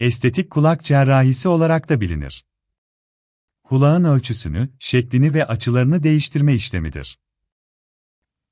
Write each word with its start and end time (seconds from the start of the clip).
estetik 0.00 0.50
kulak 0.50 0.84
cerrahisi 0.84 1.48
olarak 1.48 1.88
da 1.88 2.00
bilinir. 2.00 2.44
Kulağın 3.64 4.04
ölçüsünü, 4.04 4.70
şeklini 4.78 5.34
ve 5.34 5.46
açılarını 5.46 6.02
değiştirme 6.02 6.54
işlemidir. 6.54 7.18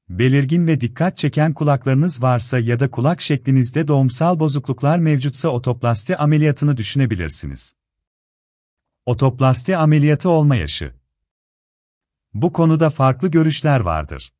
Belirgin 0.09 0.67
ve 0.67 0.80
dikkat 0.80 1.17
çeken 1.17 1.54
kulaklarınız 1.54 2.22
varsa 2.22 2.59
ya 2.59 2.80
da 2.80 2.91
kulak 2.91 3.21
şeklinizde 3.21 3.88
doğumsal 3.88 4.41
bozukluklar 4.41 4.99
mevcutsa 4.99 5.49
otoplasti 5.49 6.17
ameliyatını 6.17 6.77
düşünebilirsiniz. 6.77 7.76
Otoplasti 9.06 9.76
ameliyatı 9.76 10.31
olma 10.31 10.56
yaşı. 10.56 10.95
Bu 12.35 12.53
konuda 12.53 12.90
farklı 12.90 13.29
görüşler 13.29 13.81
vardır. 13.81 14.33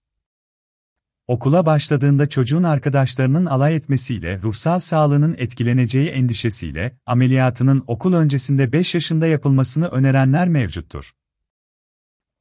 Okula 1.29 1.67
başladığında 1.67 2.29
çocuğun 2.29 2.63
arkadaşlarının 2.63 3.47
alay 3.47 3.77
etmesiyle 3.77 4.43
ruhsal 4.43 4.79
sağlığının 4.79 5.35
etkileneceği 5.39 6.09
endişesiyle 6.09 6.99
ameliyatının 7.07 7.85
okul 7.87 8.15
öncesinde 8.15 8.73
5 8.73 8.95
yaşında 8.95 9.27
yapılmasını 9.27 9.89
önerenler 9.89 10.49
mevcuttur. 10.49 11.15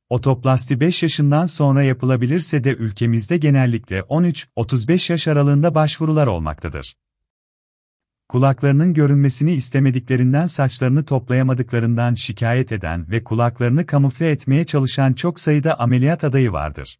Otoplasti 0.10 0.80
5 0.80 1.04
yaşından 1.04 1.46
sonra 1.46 1.84
yapılabilirse 1.84 2.64
de 2.64 2.70
ülkemizde 2.70 3.38
genellikle 3.38 4.00
13-35 4.00 5.12
yaş 5.12 5.28
aralığında 5.28 5.76
başvurular 5.76 6.28
olmaktadır. 6.28 6.98
Kulaklarının 8.30 8.94
görünmesini 8.94 9.54
istemediklerinden 9.54 10.48
saçlarını 10.48 11.06
toplayamadıklarından 11.06 12.14
şikayet 12.14 12.72
eden 12.72 13.12
ve 13.12 13.24
kulaklarını 13.24 13.86
kamufle 13.86 14.32
etmeye 14.32 14.66
çalışan 14.66 15.14
çok 15.14 15.40
sayıda 15.40 15.80
ameliyat 15.80 16.24
adayı 16.24 16.52
vardır. 16.52 16.98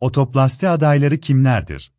Otoplasti 0.00 0.68
adayları 0.68 1.20
kimlerdir? 1.20 1.92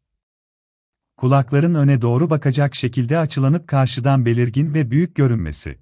Kulakların 1.17 1.75
öne 1.75 2.01
doğru 2.01 2.29
bakacak 2.29 2.75
şekilde 2.75 3.17
açılanıp 3.17 3.67
karşıdan 3.67 4.25
belirgin 4.25 4.73
ve 4.73 4.91
büyük 4.91 5.15
görünmesi. 5.15 5.79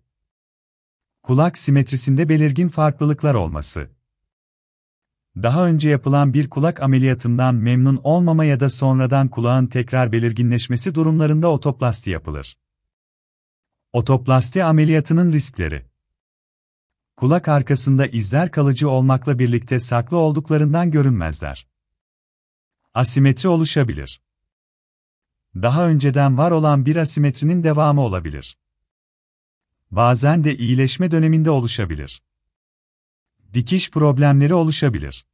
Kulak 1.23 1.57
simetrisinde 1.57 2.29
belirgin 2.29 2.70
farklılıklar 2.70 3.34
olması. 3.34 3.90
Daha 5.35 5.67
önce 5.67 5.90
yapılan 5.90 6.34
bir 6.34 6.49
kulak 6.49 6.81
ameliyatından 6.81 7.55
memnun 7.55 7.99
olmama 8.03 8.45
ya 8.45 8.59
da 8.59 8.70
sonradan 8.70 9.27
kulağın 9.27 9.68
tekrar 9.68 10.12
belirginleşmesi 10.12 10.95
durumlarında 10.95 11.47
otoplasti 11.51 12.09
yapılır. 12.09 12.57
Otoplasti 13.93 14.63
ameliyatının 14.63 15.31
riskleri 15.34 15.85
Kulak 17.18 17.47
arkasında 17.47 18.07
izler 18.07 18.51
kalıcı 18.51 18.90
olmakla 18.90 19.40
birlikte 19.40 19.79
saklı 19.79 20.18
olduklarından 20.18 20.91
görünmezler. 20.91 21.74
Asimetri 22.96 23.49
oluşabilir. 23.49 24.21
Daha 25.55 25.88
önceden 25.88 26.38
var 26.38 26.51
olan 26.51 26.85
bir 26.85 26.96
asimetrinin 26.96 27.63
devamı 27.63 28.02
olabilir. 28.02 28.57
Bazen 29.91 30.43
de 30.43 30.57
iyileşme 30.57 31.12
döneminde 31.12 31.49
oluşabilir. 31.49 32.21
Dikiş 33.54 33.91
problemleri 33.91 34.54
oluşabilir. 34.54 35.26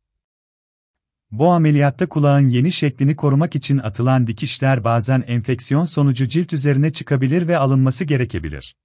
Bu 1.32 1.52
ameliyatta 1.52 2.10
kulağın 2.10 2.48
yeni 2.48 2.72
şeklini 2.72 3.16
korumak 3.16 3.56
için 3.56 3.78
atılan 3.78 4.28
dikişler 4.28 4.84
bazen 4.84 5.24
enfeksiyon 5.28 5.86
sonucu 5.86 6.28
cilt 6.28 6.54
üzerine 6.54 6.94
çıkabilir 6.94 7.48
ve 7.48 7.58
alınması 7.58 8.06
gerekebilir. 8.06 8.76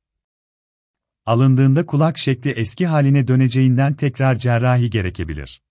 Alındığında 1.27 1.87
kulak 1.87 2.19
şekli 2.19 2.51
eski 2.51 2.87
haline 2.87 3.29
döneceğinden 3.29 3.95
tekrar 3.95 4.37
cerrahi 4.37 4.91
gerekebilir. 4.91 5.63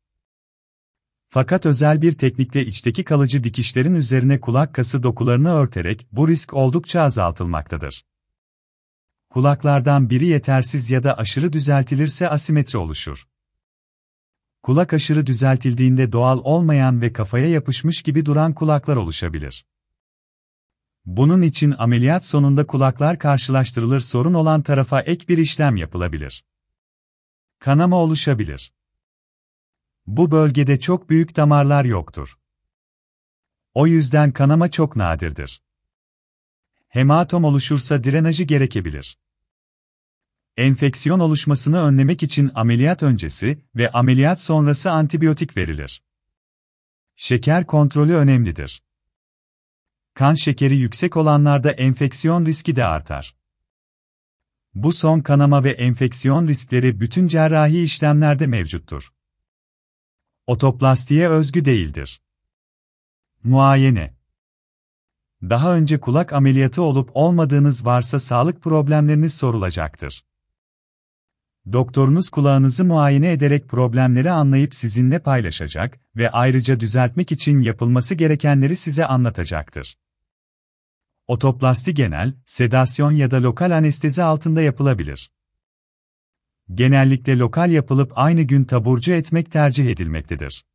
Fakat 1.36 1.66
özel 1.66 2.02
bir 2.02 2.18
teknikle 2.18 2.66
içteki 2.66 3.04
kalıcı 3.04 3.44
dikişlerin 3.44 3.96
üzerine 3.96 4.40
kulak 4.40 4.76
kası 4.76 5.04
dokularını 5.04 5.54
örterek 5.54 6.08
bu 6.12 6.28
risk 6.28 6.54
oldukça 6.54 7.02
azaltılmaktadır. 7.02 8.06
Kulaklardan 9.30 10.10
biri 10.10 10.26
yetersiz 10.26 10.92
ya 10.92 11.04
da 11.04 11.18
aşırı 11.18 11.54
düzeltilirse 11.54 12.30
asimetri 12.30 12.78
oluşur. 12.78 13.28
Kulak 14.64 14.94
aşırı 14.94 15.28
düzeltildiğinde 15.28 16.12
doğal 16.12 16.40
olmayan 16.44 17.02
ve 17.02 17.14
kafaya 17.14 17.50
yapışmış 17.50 18.02
gibi 18.02 18.26
duran 18.26 18.54
kulaklar 18.54 18.96
oluşabilir. 18.96 19.66
Bunun 21.06 21.42
için 21.42 21.76
ameliyat 21.78 22.26
sonunda 22.26 22.68
kulaklar 22.68 23.20
karşılaştırılır 23.20 24.00
sorun 24.00 24.34
olan 24.34 24.62
tarafa 24.62 25.02
ek 25.02 25.28
bir 25.28 25.38
işlem 25.38 25.76
yapılabilir. 25.76 26.44
Kanama 27.60 27.96
oluşabilir. 27.96 28.75
Bu 30.08 30.32
bölgede 30.32 30.80
çok 30.80 31.10
büyük 31.10 31.36
damarlar 31.36 31.86
yoktur. 31.86 32.38
O 33.74 33.88
yüzden 33.88 34.32
kanama 34.32 34.72
çok 34.72 34.96
nadirdir. 34.96 35.62
Hematom 36.88 37.44
oluşursa 37.44 38.04
drenajı 38.04 38.44
gerekebilir. 38.44 39.20
Enfeksiyon 40.58 41.20
oluşmasını 41.20 41.82
önlemek 41.82 42.24
için 42.24 42.52
ameliyat 42.56 43.04
öncesi 43.04 43.62
ve 43.76 43.92
ameliyat 43.92 44.42
sonrası 44.42 44.92
antibiyotik 44.92 45.58
verilir. 45.58 46.04
Şeker 47.16 47.68
kontrolü 47.68 48.16
önemlidir. 48.16 48.84
Kan 50.14 50.34
şekeri 50.34 50.78
yüksek 50.78 51.18
olanlarda 51.18 51.72
enfeksiyon 51.72 52.46
riski 52.46 52.76
de 52.76 52.86
artar. 52.86 53.36
Bu 54.74 54.94
son 54.94 55.20
kanama 55.20 55.64
ve 55.64 55.72
enfeksiyon 55.72 56.48
riskleri 56.48 57.00
bütün 57.00 57.28
cerrahi 57.28 57.84
işlemlerde 57.84 58.48
mevcuttur. 58.48 59.15
Otoplastiğe 60.48 61.30
özgü 61.30 61.66
değildir. 61.66 62.22
Muayene 63.44 64.14
Daha 65.42 65.76
önce 65.76 66.00
kulak 66.00 66.34
ameliyatı 66.34 66.82
olup 66.82 67.10
olmadığınız 67.14 67.86
varsa 67.86 68.20
sağlık 68.20 68.62
problemleriniz 68.62 69.34
sorulacaktır. 69.34 70.26
Doktorunuz 71.72 72.30
kulağınızı 72.30 72.86
muayene 72.86 73.32
ederek 73.32 73.70
problemleri 73.70 74.32
anlayıp 74.32 74.76
sizinle 74.76 75.20
paylaşacak 75.20 76.00
ve 76.16 76.32
ayrıca 76.32 76.80
düzeltmek 76.80 77.32
için 77.32 77.62
yapılması 77.62 78.16
gerekenleri 78.16 78.76
size 78.76 79.06
anlatacaktır. 79.06 79.98
Otoplasti 81.28 81.94
genel, 81.94 82.34
sedasyon 82.46 83.12
ya 83.12 83.32
da 83.32 83.44
lokal 83.44 83.72
anestezi 83.72 84.24
altında 84.24 84.62
yapılabilir. 84.62 85.32
Genellikle 86.74 87.38
lokal 87.38 87.72
yapılıp 87.72 88.12
aynı 88.16 88.42
gün 88.42 88.64
taburcu 88.64 89.12
etmek 89.12 89.52
tercih 89.52 89.86
edilmektedir. 89.86 90.66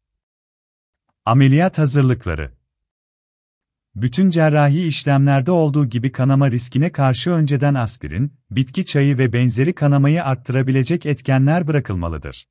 Ameliyat 1.25 1.78
hazırlıkları 1.78 2.61
bütün 3.95 4.31
cerrahi 4.31 4.87
işlemlerde 4.87 5.51
olduğu 5.51 5.87
gibi 5.87 6.12
kanama 6.12 6.51
riskine 6.51 6.93
karşı 6.93 7.31
önceden 7.31 7.75
aspirin, 7.75 8.33
bitki 8.51 8.84
çayı 8.84 9.19
ve 9.19 9.33
benzeri 9.33 9.73
kanamayı 9.73 10.25
arttırabilecek 10.25 11.06
etkenler 11.06 11.67
bırakılmalıdır. 11.67 12.49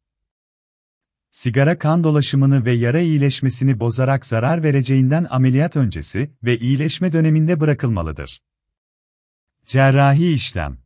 Sigara 1.31 1.79
kan 1.79 2.03
dolaşımını 2.03 2.65
ve 2.65 2.71
yara 2.71 2.99
iyileşmesini 2.99 3.79
bozarak 3.79 4.25
zarar 4.25 4.63
vereceğinden 4.63 5.27
ameliyat 5.29 5.75
öncesi 5.75 6.31
ve 6.43 6.59
iyileşme 6.59 7.11
döneminde 7.11 7.59
bırakılmalıdır. 7.59 8.41
Cerrahi 9.65 10.33
işlem 10.33 10.77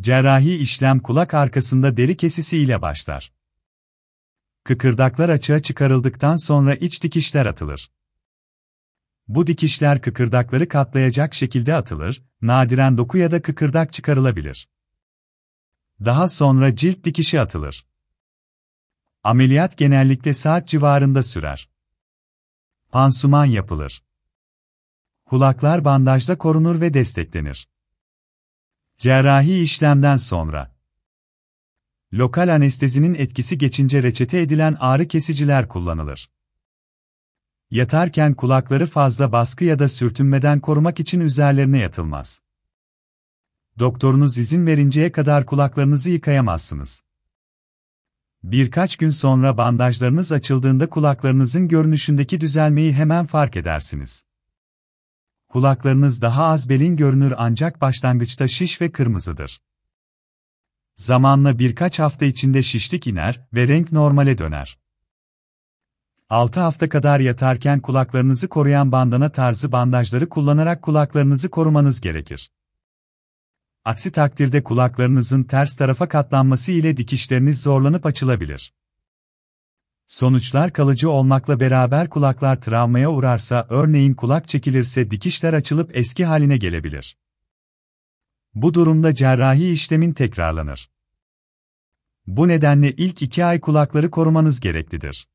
Cerrahi 0.00 0.56
işlem 0.56 1.00
kulak 1.00 1.34
arkasında 1.34 1.96
deri 1.96 2.16
kesisi 2.16 2.58
ile 2.58 2.82
başlar. 2.82 3.32
Kıkırdaklar 4.64 5.28
açığa 5.28 5.62
çıkarıldıktan 5.62 6.36
sonra 6.36 6.74
iç 6.74 7.02
dikişler 7.02 7.46
atılır. 7.46 7.90
Bu 9.28 9.46
dikişler 9.46 10.00
kıkırdakları 10.00 10.68
katlayacak 10.68 11.34
şekilde 11.34 11.74
atılır, 11.74 12.22
nadiren 12.42 12.98
doku 12.98 13.18
ya 13.18 13.30
da 13.30 13.42
kıkırdak 13.42 13.92
çıkarılabilir. 13.92 14.68
Daha 16.04 16.28
sonra 16.28 16.76
cilt 16.76 17.04
dikişi 17.04 17.40
atılır. 17.40 17.86
Ameliyat 19.22 19.76
genellikle 19.76 20.34
saat 20.34 20.68
civarında 20.68 21.22
sürer. 21.22 21.68
Pansuman 22.90 23.44
yapılır. 23.44 24.04
Kulaklar 25.24 25.84
bandajla 25.84 26.38
korunur 26.38 26.80
ve 26.80 26.94
desteklenir. 26.94 27.68
Cerrahi 28.98 29.62
işlemden 29.62 30.16
sonra 30.16 30.74
Lokal 32.12 32.54
anestezinin 32.54 33.14
etkisi 33.14 33.58
geçince 33.58 34.02
reçete 34.02 34.40
edilen 34.40 34.76
ağrı 34.80 35.08
kesiciler 35.08 35.68
kullanılır. 35.68 36.30
Yatarken 37.70 38.34
kulakları 38.34 38.86
fazla 38.86 39.32
baskı 39.32 39.64
ya 39.64 39.78
da 39.78 39.88
sürtünmeden 39.88 40.60
korumak 40.60 41.00
için 41.00 41.20
üzerlerine 41.20 41.78
yatılmaz. 41.78 42.40
Doktorunuz 43.78 44.38
izin 44.38 44.66
verinceye 44.66 45.12
kadar 45.12 45.46
kulaklarınızı 45.46 46.10
yıkayamazsınız. 46.10 47.04
Birkaç 48.42 48.96
gün 48.96 49.10
sonra 49.10 49.56
bandajlarınız 49.56 50.32
açıldığında 50.32 50.90
kulaklarınızın 50.90 51.68
görünüşündeki 51.68 52.40
düzelmeyi 52.40 52.92
hemen 52.92 53.26
fark 53.26 53.56
edersiniz. 53.56 54.24
Kulaklarınız 55.54 56.22
daha 56.22 56.44
az 56.44 56.68
belin 56.68 56.96
görünür 56.96 57.34
ancak 57.36 57.80
başlangıçta 57.80 58.48
şiş 58.48 58.80
ve 58.80 58.92
kırmızıdır. 58.92 59.62
Zamanla 60.94 61.58
birkaç 61.58 61.98
hafta 61.98 62.24
içinde 62.24 62.62
şişlik 62.62 63.06
iner 63.06 63.40
ve 63.52 63.68
renk 63.68 63.92
normale 63.92 64.38
döner. 64.38 64.78
6 66.30 66.60
hafta 66.60 66.88
kadar 66.88 67.20
yatarken 67.20 67.80
kulaklarınızı 67.80 68.48
koruyan 68.48 68.92
bandana 68.92 69.28
tarzı 69.28 69.72
bandajları 69.72 70.28
kullanarak 70.28 70.82
kulaklarınızı 70.82 71.50
korumanız 71.50 72.00
gerekir. 72.00 72.52
Aksi 73.84 74.12
takdirde 74.12 74.62
kulaklarınızın 74.62 75.42
ters 75.42 75.76
tarafa 75.76 76.08
katlanması 76.08 76.72
ile 76.72 76.96
dikişleriniz 76.96 77.62
zorlanıp 77.62 78.06
açılabilir. 78.06 78.74
Sonuçlar 80.06 80.72
kalıcı 80.72 81.10
olmakla 81.10 81.60
beraber 81.60 82.10
kulaklar 82.10 82.60
travmaya 82.60 83.10
uğrarsa 83.10 83.66
örneğin 83.70 84.14
kulak 84.14 84.48
çekilirse 84.48 85.10
dikişler 85.10 85.54
açılıp 85.54 85.96
eski 85.96 86.24
haline 86.24 86.56
gelebilir. 86.56 87.16
Bu 88.54 88.74
durumda 88.74 89.14
cerrahi 89.14 89.72
işlemin 89.72 90.12
tekrarlanır. 90.12 90.90
Bu 92.26 92.48
nedenle 92.48 92.92
ilk 92.92 93.22
iki 93.22 93.44
ay 93.44 93.60
kulakları 93.60 94.10
korumanız 94.10 94.60
gereklidir. 94.60 95.28